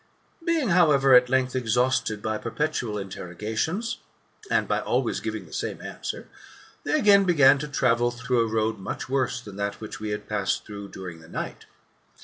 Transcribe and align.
Being, 0.43 0.69
however, 0.69 1.13
at 1.13 1.29
length 1.29 1.55
exhausted 1.55 2.23
by 2.23 2.39
perpetual 2.39 2.95
interro 2.95 3.37
gations, 3.39 3.97
and 4.49 4.67
by. 4.67 4.79
always 4.79 5.19
giving 5.19 5.45
the 5.45 5.53
same 5.53 5.79
answer, 5.79 6.27
they 6.83 6.93
again 6.97 7.23
began 7.23 7.59
to 7.59 7.67
travel 7.67 8.09
through 8.09 8.39
a 8.39 8.51
road 8.51 8.79
much 8.79 9.07
worse 9.09 9.39
than 9.39 9.57
that 9.57 9.79
which 9.79 9.99
we 9.99 10.09
had 10.09 10.27
passed 10.27 10.65
through 10.65 10.89
during 10.89 11.19
the 11.19 11.29
night. 11.29 11.67